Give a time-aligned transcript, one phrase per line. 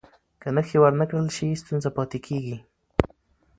[0.41, 2.57] که نښې ور نه کړل سي، ستونزه پاتې کېږي.